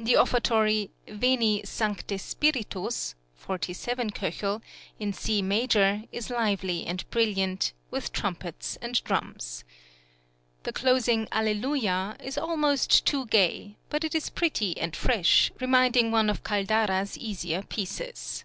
[0.00, 4.58] The Offertory, "Veni, Sancte Spiritus" (47 K.),
[4.98, 9.62] in C major is lively and brilliant, with trumpets and drums.
[10.64, 16.28] The closing "Alleluia" is almost too gay, but it is pretty and fresh, reminding one
[16.30, 18.44] of Caldara's easier pieces.